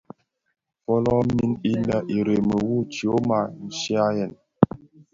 Fölömin 0.85 1.53
innë 1.71 1.97
irèmi 2.15 2.57
wu 2.67 2.77
tyoma 2.93 3.39
nshiaghèn. 3.65 4.33